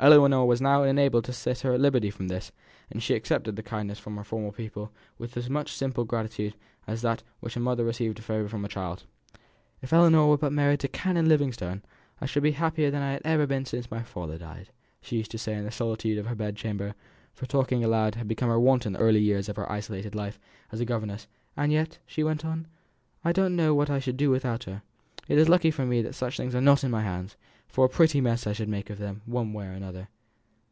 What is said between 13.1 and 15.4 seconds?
have ever been since my father died," she used to